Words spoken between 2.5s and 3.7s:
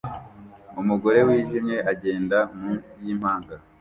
munsi yimpanga